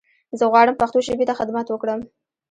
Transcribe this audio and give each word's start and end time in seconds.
زه 0.39 0.43
غواړم 0.51 0.75
پښتو 0.81 0.99
ژبې 1.07 1.25
ته 1.29 1.33
خدمت 1.39 1.67
وکړم. 1.69 2.01